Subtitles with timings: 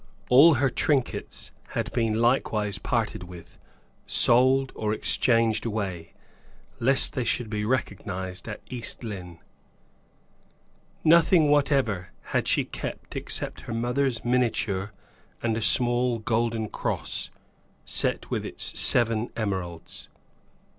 [0.29, 3.59] All her trinkets had been likewise parted with,
[4.07, 6.13] sold or exchanged away,
[6.79, 9.37] lest they should be recognized at East Lynne.
[11.03, 14.91] Nothing whatever had she kept except her mother's miniature
[15.43, 17.29] and a small golden cross,
[17.85, 20.09] set with its seven emeralds.